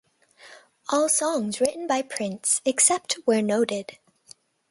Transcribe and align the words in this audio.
All 0.89 1.07
songs 1.09 1.61
written 1.61 1.85
by 1.85 2.01
Prince 2.01 2.59
except 2.65 3.19
where 3.25 3.43
noted. 3.43 3.99